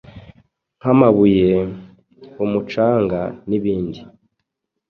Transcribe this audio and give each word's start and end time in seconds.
nkamabuye, 0.77 1.51
umucanga 2.43 3.19
n’ibindi. 3.49 3.99